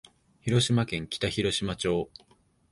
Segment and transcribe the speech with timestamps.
[0.41, 2.09] 広島県北広島町